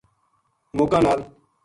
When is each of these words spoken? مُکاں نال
مُکاں 0.75 0.99
نال 1.05 1.19